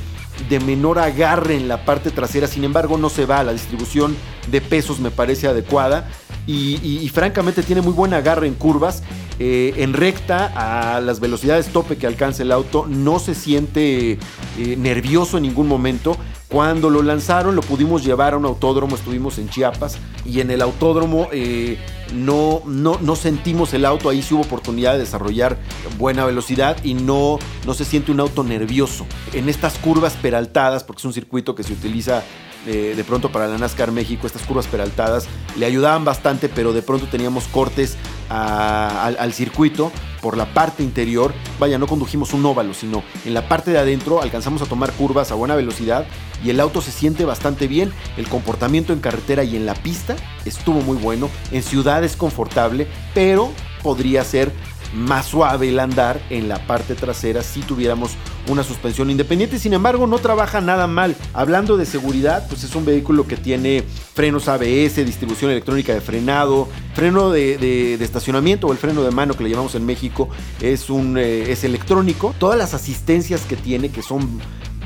menor 0.59 0.99
agarre 0.99 1.55
en 1.55 1.67
la 1.67 1.85
parte 1.85 2.11
trasera, 2.11 2.47
sin 2.47 2.63
embargo 2.63 2.97
no 2.97 3.09
se 3.09 3.25
va, 3.25 3.43
la 3.43 3.53
distribución 3.53 4.15
de 4.49 4.61
pesos 4.61 4.99
me 4.99 5.11
parece 5.11 5.47
adecuada. 5.47 6.09
Y, 6.47 7.09
francamente 7.13 7.63
tiene 7.63 7.81
muy 7.81 7.93
buen 7.93 8.13
agarre 8.13 8.47
en 8.47 8.55
curvas, 8.55 9.03
eh, 9.39 9.73
en 9.77 9.93
recta 9.93 10.51
a 10.55 10.99
las 10.99 11.19
velocidades 11.19 11.67
tope 11.67 11.97
que 11.97 12.07
alcanza 12.07 12.43
el 12.43 12.51
auto, 12.51 12.87
no 12.89 13.19
se 13.19 13.35
siente 13.35 14.13
eh, 14.13 14.75
nervioso 14.77 15.37
en 15.37 15.43
ningún 15.43 15.67
momento, 15.67 16.17
Cuando 16.51 16.89
lo 16.89 17.01
lanzaron 17.01 17.55
lo 17.55 17.61
pudimos 17.61 18.03
llevar 18.03 18.33
a 18.33 18.37
un 18.37 18.45
autódromo, 18.45 18.95
estuvimos 18.95 19.37
en 19.37 19.47
Chiapas 19.47 19.97
y 20.25 20.41
en 20.41 20.51
el 20.51 20.61
autódromo 20.61 21.29
eh, 21.31 21.79
no, 22.13 22.61
no, 22.65 22.97
no, 22.99 23.15
sentimos 23.15 23.73
el 23.73 23.85
auto, 23.85 24.09
ahí 24.09 24.21
sí 24.21 24.33
hubo 24.33 24.41
oportunidad 24.41 24.93
de 24.93 24.99
desarrollar 24.99 25.57
buena 25.97 26.25
velocidad 26.25 26.83
y 26.83 26.93
no, 26.93 27.39
no 27.65 27.73
se 27.73 27.85
siente 27.85 28.11
un 28.11 28.19
auto 28.19 28.43
nervioso. 28.43 29.05
En 29.31 29.47
estas 29.47 29.77
curvas 29.77 30.17
peraltadas, 30.21 30.83
porque 30.83 30.99
es 30.99 31.05
un 31.05 31.13
circuito 31.13 31.55
que 31.55 31.63
se 31.63 31.71
utiliza 31.71 32.21
de 32.65 33.03
pronto 33.07 33.31
para 33.31 33.47
la 33.47 33.57
NASCAR 33.57 33.91
México, 33.91 34.27
estas 34.27 34.43
curvas 34.43 34.67
peraltadas 34.67 35.27
le 35.57 35.65
ayudaban 35.65 36.05
bastante, 36.05 36.47
pero 36.47 36.73
de 36.73 36.83
pronto 36.83 37.07
teníamos 37.07 37.45
cortes 37.45 37.97
al, 38.31 39.33
circuito 39.33 39.91
por 40.21 40.37
la 40.37 40.53
parte 40.53 40.83
interior. 40.83 41.33
Vaya, 41.59 41.77
no 41.77 41.87
condujimos 41.87 42.33
un 42.33 42.45
óvalo, 42.45 42.73
sino 42.73 43.03
en 43.25 43.33
la 43.33 43.47
parte 43.47 43.71
de 43.71 43.79
adentro 43.79 44.21
alcanzamos 44.21 44.61
a 44.61 44.65
tomar 44.65 44.91
curvas 44.93 45.31
a 45.31 45.35
buena 45.35 45.55
velocidad 45.55 46.05
y 46.43 46.49
el 46.49 46.59
auto 46.59 46.81
se 46.81 46.91
siente 46.91 47.25
bastante 47.25 47.67
bien. 47.67 47.91
El 48.17 48.27
comportamiento 48.27 48.93
en 48.93 48.99
carretera 48.99 49.43
y 49.43 49.55
en 49.55 49.65
la 49.65 49.73
pista 49.73 50.15
estuvo 50.45 50.81
muy 50.81 50.97
bueno. 50.97 51.29
En 51.51 51.63
ciudad 51.63 52.03
es 52.03 52.15
confortable, 52.15 52.87
pero 53.13 53.51
podría 53.83 54.23
ser 54.23 54.51
más 54.93 55.27
suave 55.27 55.69
el 55.69 55.79
andar 55.79 56.21
en 56.29 56.47
la 56.49 56.65
parte 56.67 56.95
trasera 56.95 57.43
si 57.43 57.61
tuviéramos 57.61 58.11
una 58.47 58.63
suspensión 58.63 59.09
independiente. 59.09 59.59
Sin 59.59 59.73
embargo, 59.73 60.07
no 60.07 60.19
trabaja 60.19 60.61
nada 60.61 60.87
mal. 60.87 61.15
Hablando 61.33 61.77
de 61.77 61.85
seguridad, 61.85 62.47
pues 62.47 62.63
es 62.63 62.75
un 62.75 62.85
vehículo 62.85 63.27
que 63.27 63.37
tiene 63.37 63.83
frenos 64.13 64.47
ABS, 64.47 65.05
distribución 65.05 65.51
electrónica 65.51 65.93
de 65.93 66.01
frenado, 66.01 66.67
freno 66.93 67.29
de, 67.29 67.93
estacionamiento 68.01 68.67
o 68.67 68.71
el 68.71 68.77
freno 68.77 69.03
de 69.03 69.11
mano 69.11 69.35
que 69.35 69.43
le 69.43 69.49
llamamos 69.49 69.75
en 69.75 69.85
México 69.85 70.29
es, 70.61 70.89
un, 70.89 71.17
eh, 71.17 71.51
es 71.51 71.63
electrónico. 71.63 72.33
Todas 72.39 72.57
las 72.57 72.73
asistencias 72.73 73.41
que 73.41 73.55
tiene, 73.55 73.89
que 73.89 74.01
son 74.01 74.41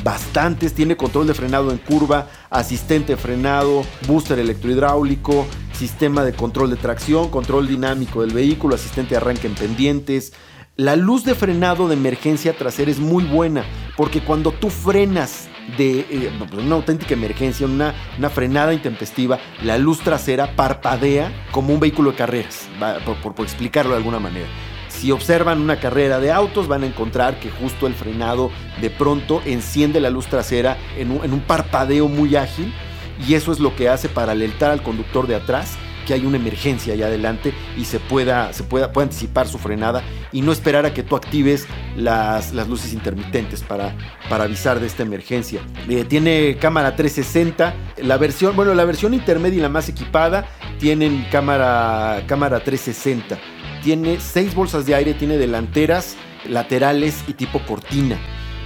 bastantes, 0.06 0.76
tiene 0.76 0.96
control 0.96 1.26
de 1.26 1.34
frenado 1.34 1.72
en 1.72 1.80
curva, 1.80 2.28
asistente 2.52 3.18
frenado, 3.18 3.84
booster 4.08 4.38
electrohidráulico, 4.38 5.48
sistema 5.74 6.24
de 6.24 6.34
control 6.34 6.70
de 6.70 6.76
tracción, 6.76 7.30
control 7.30 7.68
dinámico 7.68 8.22
del 8.22 8.32
vehículo, 8.32 8.76
asistente 8.76 9.10
de 9.10 9.18
arranque 9.18 9.48
en 9.48 9.56
pendientes, 9.56 10.32
la 10.76 10.96
luz 10.96 11.24
de 11.24 11.34
frenado 11.34 11.88
de 11.88 11.96
emergencia 11.96 12.56
trasera 12.56 12.92
es 12.92 13.00
muy 13.00 13.24
buena, 13.24 13.66
porque 13.98 14.22
cuando 14.22 14.52
tú 14.52 14.70
frenas 14.70 15.48
de 15.76 16.02
eh, 16.02 16.32
una 16.56 16.76
auténtica 16.76 17.16
emergencia, 17.16 17.66
una, 17.66 17.96
una, 18.20 18.30
frenada 18.30 18.76
intempestiva, 18.76 19.40
la 19.64 19.80
luz 19.80 20.02
trasera 20.02 20.56
parpadea 20.56 21.48
como 21.52 21.74
un 21.74 21.80
vehículo 21.80 22.12
de 22.12 22.18
carreras, 22.18 22.68
por, 23.24 23.34
por, 23.34 23.44
explicarlo 23.44 23.94
de 23.94 23.98
alguna 23.98 24.20
manera. 24.20 24.46
Si 25.00 25.12
observan 25.12 25.62
una 25.62 25.80
carrera 25.80 26.20
de 26.20 26.32
autos 26.32 26.68
van 26.68 26.84
a 26.84 26.88
encontrar 26.88 27.40
que 27.40 27.52
justo 27.52 27.86
el 27.86 27.94
frenado 27.94 28.50
de 28.82 28.90
pronto 28.90 29.42
enciende 29.46 30.00
la 30.00 30.10
luz 30.10 30.28
trasera 30.28 30.78
en 30.98 31.12
un, 31.12 31.40
parpadeo 31.42 32.08
muy 32.08 32.36
ágil 32.36 32.74
y 33.28 33.34
eso 33.34 33.52
es 33.52 33.60
lo 33.60 33.76
que 33.76 33.90
hace 33.90 34.10
para 34.10 34.32
alertar 34.32 34.72
al 34.72 34.82
conductor 34.82 35.28
de 35.28 35.36
atrás 35.36 35.78
que 36.08 36.14
hay 36.14 36.26
una 36.26 36.38
emergencia 36.38 36.94
allá 36.94 37.08
adelante 37.08 37.54
y 37.78 37.86
se 37.86 38.00
pueda, 38.00 38.52
anticipar 38.96 39.48
su 39.48 39.58
frenada 39.58 40.04
y 40.32 40.42
no 40.42 40.52
esperar 40.52 40.86
a 40.86 40.94
que 40.94 41.04
tú 41.04 41.16
actives 41.16 41.68
las, 41.98 42.54
luces 42.54 42.94
intermitentes 42.94 43.64
para, 43.64 43.96
para 44.30 44.46
avisar 44.46 44.80
de 44.80 44.88
esta 44.88 45.04
emergencia. 45.04 45.62
Eh, 45.90 46.06
tiene 46.06 46.58
cámara 46.60 46.96
360, 46.96 47.74
la 47.98 48.18
versión, 48.18 48.56
bueno, 48.56 48.74
la 48.76 48.86
versión 48.86 49.14
intermedia 49.14 49.58
y 49.58 49.62
la 49.62 49.70
más 49.70 49.90
equipada 49.90 50.48
tienen 50.80 51.26
cámara, 51.32 52.24
cámara 52.28 52.60
360. 52.64 53.55
Tiene 53.86 54.20
seis 54.20 54.56
bolsas 54.56 54.88
de 54.88 54.96
aire, 54.96 55.14
tiene 55.14 55.38
delanteras, 55.38 56.16
laterales 56.44 57.24
y 57.28 57.34
tipo 57.34 57.60
cortina. 57.68 58.18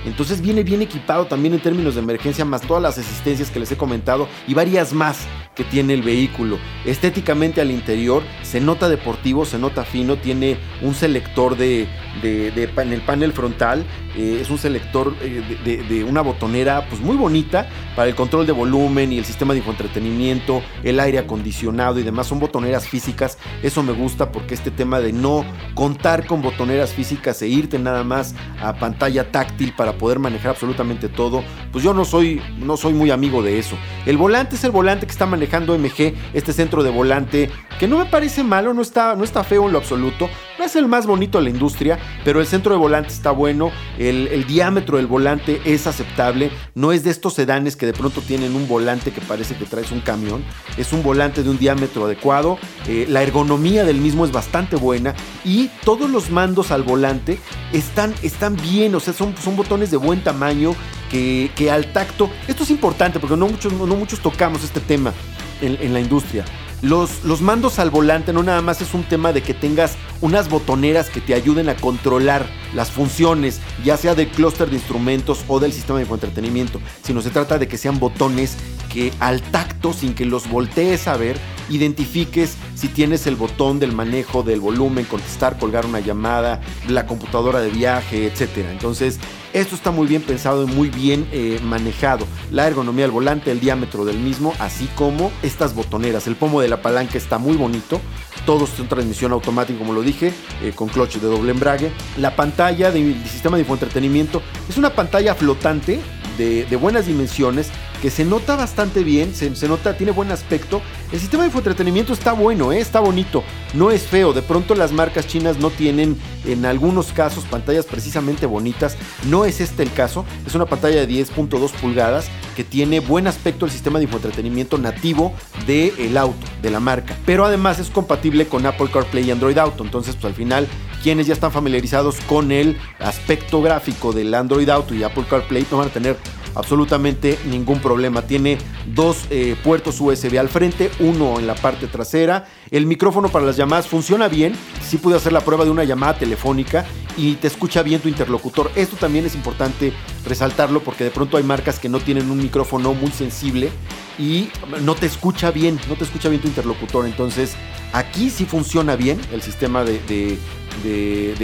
Entonces 0.06 0.41
viene 0.41 0.63
bien 0.63 0.82
equipado 0.82 1.25
también 1.25 1.53
en 1.53 1.60
términos 1.60 1.96
de 1.96 2.01
emergencia, 2.01 2.46
más 2.46 2.62
todas 2.62 2.82
las 2.82 2.98
asistencias 2.98 3.51
que 3.51 3.60
les 3.60 3.72
he 3.72 3.77
comentado 3.77 4.27
y 4.48 4.53
varias 4.53 4.94
más 4.94 5.27
que 5.56 5.63
tiene 5.65 5.94
el 5.94 6.03
vehículo. 6.03 6.58
Estéticamente 6.86 7.60
al 7.60 7.70
interior 7.70 8.24
se 8.44 8.62
nota 8.62 8.88
deportivo, 8.88 9.46
se 9.46 9.60
nota 9.60 9.84
fino, 9.84 10.15
tiene 10.18 10.58
un 10.82 10.96
selector 10.96 11.58
de, 11.58 11.88
en 12.24 12.94
el 12.94 13.01
panel 13.01 13.34
frontal, 13.34 13.86
eh, 14.15 14.39
es 14.41 14.50
un 14.50 14.58
selector 14.58 15.13
eh, 15.22 15.86
de, 15.89 16.03
una 16.03 16.22
botonera 16.22 16.88
pues 16.88 17.01
muy 17.01 17.18
bonita 17.18 17.68
para 17.96 18.08
el 18.08 18.15
control 18.15 18.48
de 18.48 18.53
volumen 18.53 19.12
y 19.12 19.18
el 19.18 19.25
sistema 19.25 19.53
de 19.53 19.60
infoentretenimiento, 19.60 20.62
el 20.84 21.00
aire 21.00 21.20
acondicionado 21.20 22.00
y 22.00 22.03
demás. 22.03 22.27
Son 22.27 22.39
botoneras 22.39 22.88
físicas, 22.88 23.38
eso 23.62 23.84
me 23.84 23.91
gusta 23.91 24.32
porque 24.32 24.53
este 24.53 24.72
tema 24.72 25.01
de 25.01 25.12
no 25.12 25.44
contar 25.74 26.25
con 26.25 26.41
botoneras 26.41 26.94
físicas 26.94 27.41
e 27.41 27.48
irte 27.48 27.77
nada 27.79 28.06
más 28.06 28.34
a 28.62 28.75
pantalla 28.75 29.29
táctil 29.29 29.74
para 29.74 29.88
poder 29.98 30.19
manejar 30.19 30.51
absolutamente 30.51 31.10
todo, 31.10 31.43
pues 31.72 31.84
yo 31.84 31.93
no 31.93 32.05
soy, 32.05 32.41
no 32.60 32.77
soy 32.77 32.93
muy 32.93 33.12
amigo 33.12 33.41
de 33.41 33.60
eso. 33.60 33.75
El 34.05 34.17
volante 34.17 34.55
es 34.55 34.63
el 34.63 34.72
volante 34.72 35.05
que 35.05 35.12
está 35.12 35.25
manejando 35.25 35.77
MG, 35.77 36.13
este 36.34 36.53
centro 36.53 36.84
de 36.84 36.89
volante, 36.89 37.50
que 37.79 37.88
no 37.88 37.98
me 37.98 38.05
parece 38.05 38.43
malo, 38.43 38.74
no 38.74 38.81
está, 38.81 39.15
no 39.15 39.24
está 39.24 39.43
feo 39.43 39.65
en 39.65 39.74
lo 39.74 39.79
absoluto, 39.79 40.29
no 40.60 40.66
es 40.66 40.75
el 40.75 40.88
más 40.88 41.08
bonito 41.08 41.38
de 41.38 41.46
la 41.46 41.50
industria, 41.51 41.98
pero 42.25 42.42
el 42.42 42.46
centro 42.46 42.74
de 42.74 42.78
volante 42.78 43.13
está 43.13 43.32
bueno, 43.32 43.72
el, 43.98 44.46
diámetro 44.46 44.98
del 44.98 45.08
volante 45.08 45.62
es 45.63 45.88
aceptable, 45.88 46.51
no 46.75 46.92
es 46.92 47.04
de 47.04 47.12
estos 47.12 47.34
sedanes 47.34 47.78
que 47.78 47.86
de 47.86 47.94
pronto 47.94 48.22
tienen 48.22 48.56
un 48.56 48.68
volante 48.68 49.12
que 49.12 49.22
parece 49.22 49.56
que 49.56 49.63
traes 49.66 49.92
un 49.92 50.01
camión, 50.01 50.44
es 50.78 50.92
un 50.92 51.01
volante 51.01 51.44
de 51.44 51.50
un 51.50 51.58
diámetro 51.58 52.06
adecuado, 52.06 52.58
eh, 52.88 53.06
la 53.08 53.24
ergonomía 53.24 53.86
del 53.86 53.98
mismo 53.98 54.25
es 54.25 54.34
bastante 54.34 54.75
buena 54.75 55.16
y 55.46 55.70
todos 55.86 56.10
los 56.10 56.30
mandos 56.30 56.72
al 56.72 56.84
volante 56.84 57.39
están, 57.72 58.13
están 58.22 58.58
bien, 58.58 58.94
o 58.96 59.00
sea, 59.00 59.13
son, 59.13 59.36
son 59.38 59.56
botones 59.56 59.92
de 59.92 59.98
buen 59.98 60.22
tamaño 60.22 60.75
que, 61.10 61.72
al 61.72 61.94
tacto, 61.94 62.30
esto 62.50 62.63
es 62.63 62.70
importante 62.70 63.20
porque 63.20 63.38
no 63.38 63.48
muchos, 63.48 63.72
no 63.72 63.96
muchos 63.96 64.20
tocamos 64.20 64.63
este 64.63 64.82
tema 64.82 65.13
en 65.62 65.94
la 65.94 66.00
industria. 66.01 66.44
Los, 66.82 67.24
los, 67.26 67.42
mandos 67.42 67.78
al 67.78 67.90
volante 67.90 68.32
no 68.32 68.42
nada 68.42 68.62
más 68.62 68.82
es 68.82 68.94
un 68.94 69.04
tema 69.04 69.34
de 69.34 69.44
que 69.44 69.54
tengas 69.54 69.98
unas 70.22 70.50
botoneras 70.50 71.10
que 71.10 71.20
te 71.20 71.34
ayuden 71.34 71.68
a 71.68 71.76
controlar 71.76 72.46
las 72.74 72.92
funciones, 72.92 73.60
ya 73.84 73.98
sea 73.98 74.16
del 74.16 74.30
clúster 74.30 74.70
de 74.70 74.76
instrumentos 74.76 75.44
o 75.48 75.60
del 75.60 75.74
sistema 75.74 76.00
de 76.00 76.06
entretenimiento, 76.06 76.80
sino 77.04 77.22
se 77.22 77.30
trata 77.30 77.58
de 77.58 77.68
que 77.68 77.78
sean 77.78 78.00
botones 78.00 78.58
que 78.90 79.14
al 79.20 79.42
tacto, 79.42 79.94
sin 79.94 80.14
que 80.14 80.26
los 80.26 80.50
voltees 80.50 81.08
a 81.08 81.16
ver, 81.16 81.38
identifiques 81.70 82.56
si 82.76 82.88
tienes 82.88 83.28
el 83.28 83.36
botón 83.36 83.80
del 83.80 83.92
manejo 83.92 84.44
del 84.44 84.60
volumen, 84.60 85.06
contestar, 85.06 85.58
colgar 85.58 85.86
una 85.86 86.00
llamada, 86.00 86.62
la 86.88 87.06
computadora 87.06 87.60
de 87.60 87.70
viaje, 87.70 88.26
etc. 88.26 88.66
Entonces, 88.72 89.20
esto 89.54 89.76
está 89.76 89.92
muy 89.92 90.08
bien 90.08 90.22
pensado 90.22 90.64
y 90.64 90.68
muy 90.68 90.90
bien 90.90 91.28
eh, 91.32 91.60
manejado. 91.64 92.26
La 92.52 92.68
ergonomía 92.68 93.06
del 93.06 93.12
volante, 93.12 93.52
el 93.52 93.60
diámetro 93.60 94.06
del 94.06 94.18
mismo, 94.18 94.54
así 94.60 94.88
como 94.96 95.32
estas 95.44 95.74
botoneras. 95.74 96.28
El 96.28 96.36
pomo 96.36 96.62
de 96.62 96.68
la 96.68 96.82
palanca 96.82 97.18
está 97.18 97.38
muy 97.38 97.58
bonito. 97.58 98.00
Todos 98.46 98.69
son 98.69 98.88
transmisión 98.88 99.31
automática, 99.31 99.77
como 99.77 99.93
lo 99.93 100.01
dije, 100.01 100.34
eh, 100.62 100.72
con 100.74 100.89
clutch 100.89 101.17
de 101.17 101.27
doble 101.27 101.51
embrague. 101.51 101.91
La 102.17 102.36
pantalla 102.36 102.91
del 102.91 103.24
sistema 103.27 103.58
de 103.58 103.62
infoentretenimiento 103.62 104.41
es 104.67 104.77
una 104.77 104.91
pantalla 104.91 105.36
flotante 105.36 106.00
de, 106.38 106.65
de 106.65 106.75
buenas 106.75 107.05
dimensiones 107.05 107.69
que 108.01 108.10
se 108.10 108.25
nota 108.25 108.56
bastante 108.56 109.03
bien, 109.03 109.34
se, 109.36 109.68
nota, 109.68 109.98
tiene 109.98 110.12
buen 110.12 110.32
aspecto. 110.32 110.82
El 111.12 111.20
sistema 111.20 111.44
de 111.44 111.51
entretenimiento 111.51 112.13
está 112.13 112.34
bueno, 112.34 112.72
¿eh? 112.72 112.79
está 112.79 113.00
bonito, 113.00 113.44
no 113.74 113.91
es 113.91 114.03
feo. 114.03 114.34
De 114.34 114.41
pronto 114.41 114.75
las 114.75 114.91
marcas 114.91 115.27
chinas 115.27 115.58
no 115.58 115.70
tienen 115.70 116.18
en 116.46 116.65
algunos 116.65 117.12
casos 117.12 117.46
pantallas 117.46 117.86
precisamente 117.86 118.46
bonitas. 118.46 118.98
No 119.27 119.46
es 119.46 119.60
este 119.62 119.84
el 119.84 119.91
caso, 119.91 120.25
es 120.46 120.56
una 120.56 120.65
pantalla 120.65 121.06
de 121.06 121.10
10.2 121.10 121.72
pulgadas 121.72 122.27
que 122.56 122.63
tiene 122.63 123.00
buen 123.00 123.27
aspecto 123.27 123.65
el 123.65 123.72
sistema 123.72 124.00
de 124.00 124.06
infoentretenimiento 124.06 124.77
nativo 124.77 125.34
del 125.65 126.18
auto, 126.18 126.46
de 126.62 126.70
la 126.70 126.79
marca. 126.79 127.18
Pero 127.25 127.46
además 127.46 127.79
es 127.79 127.89
compatible 127.89 128.48
con 128.48 128.65
Apple 128.65 128.89
CarPlay 128.91 129.25
y 129.25 129.32
Android 129.32 129.58
Auto. 129.58 129.84
Entonces, 129.84 130.15
pues 130.15 130.25
al 130.25 130.34
final, 130.34 130.68
quienes 131.03 131.27
ya 131.27 131.34
están 131.34 131.51
familiarizados 131.51 132.18
con 132.27 132.51
el 132.51 132.77
aspecto 133.00 133.62
gráfico 133.62 134.13
del 134.13 134.34
Android 134.34 134.70
Auto 134.70 134.94
y 134.94 135.03
Apple 135.03 135.25
CarPlay 135.29 135.65
no 135.72 135.77
van 135.77 135.88
a 135.88 135.91
tener 135.91 136.18
absolutamente 136.60 137.38
ningún 137.46 137.80
problema. 137.80 138.22
Tiene 138.22 138.58
dos 138.94 139.25
eh, 139.30 139.56
puertos 139.63 140.00
USB 140.00 140.38
al 140.39 140.50
frente, 140.50 140.89
uno 141.00 141.39
en 141.39 141.48
la 141.48 141.56
parte 141.56 141.88
trasera. 141.88 142.48
El 142.72 142.86
micrófono 142.86 143.30
para 143.30 143.46
las 143.46 143.58
llamadas 143.58 143.88
funciona 143.88 144.28
bien. 144.28 144.54
Sí 144.82 144.98
pude 144.98 145.16
hacer 145.16 145.34
la 145.34 145.42
prueba 145.42 145.66
de 145.66 145.72
una 145.72 145.84
llamada 145.84 146.18
telefónica 146.18 146.86
y 147.18 147.36
te 147.36 147.48
escucha 147.48 147.84
bien 147.84 148.01
tu 148.01 148.08
interlocutor. 148.08 148.72
Esto 148.75 148.96
también 148.96 149.25
es 149.25 149.36
importante 149.36 149.94
resaltarlo 150.25 150.82
porque 150.82 151.04
de 151.04 151.12
pronto 151.12 151.38
hay 151.38 151.44
marcas 151.44 151.80
que 151.80 151.89
no 151.89 152.00
tienen 152.00 152.32
un 152.32 152.38
micrófono 152.38 152.94
muy 152.94 153.12
sensible 153.12 153.70
y 154.18 154.50
no 154.82 154.96
te 154.96 155.06
escucha 155.06 155.51
bien, 155.51 155.80
no 155.88 155.96
te 155.96 156.04
escucha 156.04 156.30
bien 156.30 156.42
tu 156.42 156.48
interlocutor. 156.48 157.06
Entonces 157.06 157.56
aquí 157.94 158.30
sí 158.30 158.46
funciona 158.46 158.96
bien 158.96 159.20
el 159.32 159.42
sistema 159.42 159.84
de 159.84 160.00
de, 160.08 160.38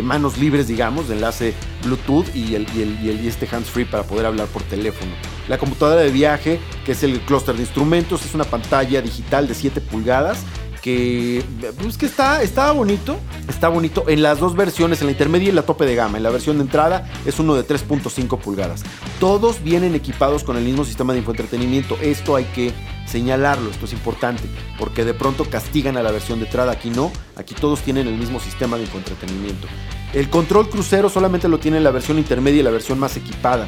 manos 0.04 0.38
libres, 0.38 0.68
digamos, 0.68 1.08
de 1.08 1.16
enlace 1.16 1.54
Bluetooth 1.84 2.34
y, 2.36 2.56
el, 2.56 2.68
y, 2.76 2.82
el, 2.82 3.24
y, 3.24 3.28
este 3.28 3.48
hands-free 3.48 3.86
para 3.86 4.04
poder 4.04 4.26
hablar 4.26 4.48
por 4.48 4.64
teléfono. 4.64 5.12
La 5.48 5.58
computadora 5.58 6.02
de 6.02 6.12
viaje, 6.12 6.60
que 6.86 6.94
es 6.94 7.04
el 7.04 7.20
clúster 7.22 7.56
de 7.56 7.62
instrumentos, 7.62 8.26
es 8.26 8.34
una 8.34 8.46
pantalla 8.46 9.02
digital 9.02 9.48
de 9.48 9.54
7 9.54 9.82
pulgadas 9.82 10.44
que 10.86 11.44
pues 11.82 11.98
que 11.98 12.06
está, 12.06 12.44
está 12.44 12.72
bonito, 12.72 13.18
está 13.50 13.70
bonito 13.70 14.08
en 14.08 14.22
las 14.22 14.40
dos 14.40 14.56
versiones, 14.56 15.02
en 15.02 15.08
la 15.08 15.14
intermedia 15.14 15.50
y 15.50 15.52
la 15.52 15.64
tope 15.64 15.84
de 15.84 15.96
gama. 15.96 16.18
En 16.18 16.24
la 16.24 16.30
versión 16.30 16.58
de 16.58 16.64
entrada 16.64 17.12
es 17.26 17.40
uno 17.40 17.56
de 17.56 17.66
3.5 17.66 18.38
pulgadas. 18.38 18.84
Todos 19.20 19.64
vienen 19.64 19.96
equipados 19.96 20.44
con 20.44 20.58
el 20.58 20.64
mismo 20.64 20.86
sistema 20.86 21.14
de 21.14 21.20
infoentretenimiento. 21.20 21.98
Esto 22.04 22.36
hay 22.36 22.44
que 22.44 22.72
señalarlo, 23.08 23.72
esto 23.72 23.86
es 23.86 23.94
importante, 23.94 24.44
porque 24.78 25.04
de 25.06 25.16
pronto 25.16 25.46
castigan 25.46 25.98
a 25.98 26.04
la 26.04 26.12
versión 26.12 26.38
de 26.38 26.46
entrada, 26.46 26.74
aquí 26.74 26.92
no, 26.92 27.12
aquí 27.36 27.56
todos 27.56 27.82
tienen 27.82 28.06
el 28.06 28.16
mismo 28.16 28.40
sistema 28.40 28.78
de 28.78 28.84
infoentretenimiento. 28.84 29.68
El 30.14 30.30
control 30.30 30.70
crucero 30.70 31.10
solamente 31.10 31.48
lo 31.48 31.58
tiene 31.58 31.80
la 31.80 31.90
versión 31.90 32.20
intermedia 32.20 32.60
y 32.60 32.64
la 32.64 32.70
versión 32.70 33.00
más 33.00 33.18
equipada. 33.18 33.68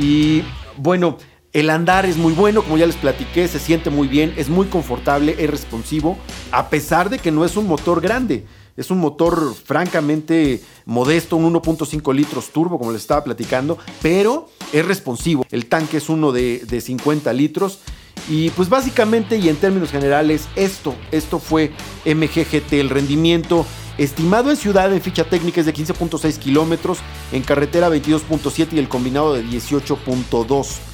Y 0.00 0.44
bueno, 0.78 1.18
el 1.58 1.70
andar 1.70 2.06
es 2.06 2.16
muy 2.16 2.32
bueno, 2.32 2.62
como 2.62 2.78
ya 2.78 2.86
les 2.86 2.96
platiqué, 2.96 3.48
se 3.48 3.58
siente 3.58 3.90
muy 3.90 4.06
bien, 4.06 4.34
es 4.36 4.48
muy 4.48 4.66
confortable, 4.66 5.34
es 5.38 5.50
responsivo, 5.50 6.18
a 6.52 6.68
pesar 6.70 7.10
de 7.10 7.18
que 7.18 7.30
no 7.30 7.44
es 7.44 7.56
un 7.56 7.66
motor 7.66 8.00
grande. 8.00 8.44
Es 8.76 8.92
un 8.92 8.98
motor 8.98 9.56
francamente 9.56 10.62
modesto, 10.84 11.34
un 11.36 11.52
1.5 11.52 12.14
litros 12.14 12.50
turbo, 12.50 12.78
como 12.78 12.92
les 12.92 13.00
estaba 13.00 13.24
platicando, 13.24 13.76
pero 14.00 14.48
es 14.72 14.84
responsivo. 14.86 15.44
El 15.50 15.66
tanque 15.66 15.96
es 15.96 16.08
uno 16.08 16.30
de, 16.30 16.60
de 16.60 16.80
50 16.80 17.32
litros. 17.32 17.80
Y 18.28 18.50
pues 18.50 18.68
básicamente 18.68 19.36
y 19.38 19.48
en 19.48 19.56
términos 19.56 19.90
generales, 19.90 20.48
esto, 20.54 20.94
esto 21.10 21.40
fue 21.40 21.72
MGGT, 22.04 22.74
el 22.74 22.90
rendimiento 22.90 23.66
estimado 23.96 24.50
en 24.50 24.56
ciudad 24.56 24.92
en 24.92 25.00
ficha 25.00 25.24
técnica 25.24 25.60
es 25.60 25.66
de 25.66 25.74
15.6 25.74 26.38
kilómetros, 26.38 26.98
en 27.32 27.42
carretera 27.42 27.90
22.7 27.90 28.68
y 28.72 28.78
el 28.78 28.88
combinado 28.88 29.34
de 29.34 29.44
18.2. 29.44 30.87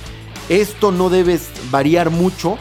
Esto 0.49 0.93
no 0.93 1.11
debe 1.11 1.39
variar 1.71 2.11
mucho 2.11 2.59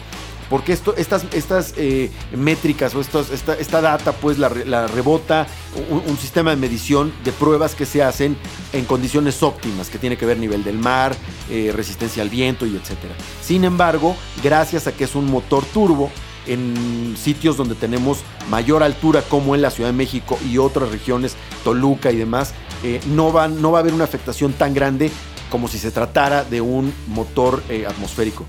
porque 0.50 0.74
esto, 0.74 0.94
estas, 0.98 1.26
estas 1.34 1.74
eh, 1.78 2.12
métricas 2.36 2.94
o 2.94 3.02
esta, 3.02 3.82
data 3.82 4.12
pues 4.12 4.38
la, 4.38 4.50
rebota 4.88 5.48
un, 5.90 6.18
sistema 6.18 6.52
de 6.52 6.58
medición 6.58 7.12
de 7.24 7.32
pruebas 7.32 7.74
que 7.74 7.86
se 7.88 8.04
hacen 8.04 8.38
en 8.72 8.86
condiciones 8.86 9.42
óptimas, 9.42 9.90
que 9.90 9.98
tiene 9.98 10.16
que 10.16 10.28
ver 10.28 10.38
nivel 10.38 10.64
del 10.64 10.78
mar, 10.78 11.16
eh, 11.50 11.72
resistencia 11.76 12.22
al 12.22 12.30
viento 12.30 12.68
y 12.68 12.76
etcétera. 12.76 13.16
Sin 13.42 13.64
embargo, 13.64 14.16
gracias 14.44 14.86
a 14.86 14.92
que 14.92 15.06
es 15.06 15.16
un 15.16 15.26
motor 15.26 15.66
turbo, 15.66 16.12
en 16.46 17.16
sitios 17.18 17.58
donde 17.58 17.74
tenemos 17.74 18.20
mayor 18.50 18.84
altura 18.84 19.22
como 19.22 19.56
en 19.56 19.62
la 19.62 19.72
Ciudad 19.72 19.90
de 19.90 19.96
México 19.96 20.38
y 20.50 20.58
otras 20.58 20.90
regiones, 20.90 21.36
Toluca 21.64 22.12
y 22.12 22.18
demás, 22.18 22.54
eh, 22.84 23.00
no, 23.08 23.32
no 23.48 23.72
va 23.72 23.80
a 23.80 23.82
haber 23.82 23.94
una 23.94 24.04
afectación 24.04 24.54
tan 24.54 24.74
grande 24.74 25.10
como 25.54 25.68
si 25.68 25.78
se 25.78 25.92
tratara 25.92 26.44
de 26.44 26.62
un 26.62 26.92
motor 27.06 27.62
eh, 27.70 27.86
atmosférico. 27.88 28.44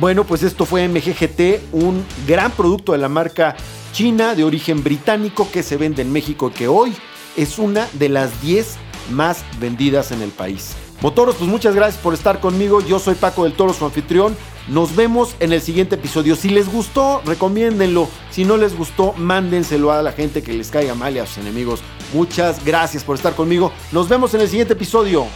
Bueno, 0.00 0.24
pues 0.24 0.42
esto 0.42 0.64
fue 0.64 0.88
MGGT, 0.88 1.74
un 1.74 2.02
gran 2.26 2.50
producto 2.52 2.92
de 2.92 2.98
la 2.98 3.10
marca 3.10 3.54
china 3.92 4.34
de 4.34 4.42
origen 4.42 4.82
británico 4.82 5.46
que 5.52 5.62
se 5.62 5.76
vende 5.76 6.00
en 6.00 6.10
México 6.10 6.48
y 6.48 6.56
que 6.56 6.68
hoy 6.68 6.94
es 7.36 7.58
una 7.58 7.86
de 7.98 8.08
las 8.08 8.40
10 8.40 8.76
más 9.10 9.44
vendidas 9.60 10.10
en 10.10 10.22
el 10.22 10.30
país. 10.30 10.74
Motoros, 11.02 11.34
pues 11.34 11.50
muchas 11.50 11.74
gracias 11.74 12.02
por 12.02 12.14
estar 12.14 12.40
conmigo. 12.40 12.80
Yo 12.80 12.98
soy 12.98 13.14
Paco 13.14 13.44
del 13.44 13.52
Toro, 13.52 13.74
su 13.74 13.84
anfitrión. 13.84 14.34
Nos 14.68 14.96
vemos 14.96 15.36
en 15.38 15.52
el 15.52 15.60
siguiente 15.60 15.96
episodio. 15.96 16.34
Si 16.34 16.48
les 16.48 16.72
gustó, 16.72 17.20
recomiéndenlo. 17.26 18.08
Si 18.30 18.46
no 18.46 18.56
les 18.56 18.74
gustó, 18.74 19.12
mándenselo 19.18 19.92
a 19.92 20.00
la 20.00 20.12
gente 20.12 20.42
que 20.42 20.54
les 20.54 20.70
caiga 20.70 20.94
mal 20.94 21.14
y 21.14 21.18
a 21.18 21.26
sus 21.26 21.36
enemigos. 21.38 21.80
Muchas 22.14 22.64
gracias 22.64 23.04
por 23.04 23.16
estar 23.16 23.34
conmigo. 23.34 23.70
Nos 23.90 24.08
vemos 24.08 24.32
en 24.32 24.40
el 24.40 24.48
siguiente 24.48 24.72
episodio. 24.72 25.26